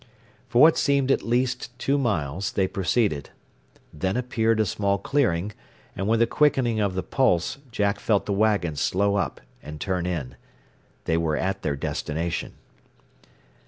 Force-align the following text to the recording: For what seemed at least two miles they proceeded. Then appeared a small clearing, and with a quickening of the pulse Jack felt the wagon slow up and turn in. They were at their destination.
For 0.47 0.59
what 0.59 0.79
seemed 0.79 1.11
at 1.11 1.21
least 1.21 1.77
two 1.77 1.99
miles 1.99 2.53
they 2.53 2.67
proceeded. 2.67 3.29
Then 3.93 4.17
appeared 4.17 4.59
a 4.59 4.65
small 4.65 4.97
clearing, 4.97 5.51
and 5.95 6.07
with 6.07 6.23
a 6.23 6.25
quickening 6.25 6.79
of 6.79 6.95
the 6.95 7.03
pulse 7.03 7.59
Jack 7.71 7.99
felt 7.99 8.25
the 8.25 8.33
wagon 8.33 8.75
slow 8.75 9.17
up 9.17 9.41
and 9.61 9.79
turn 9.79 10.07
in. 10.07 10.37
They 11.05 11.17
were 11.17 11.37
at 11.37 11.61
their 11.61 11.75
destination. 11.75 12.53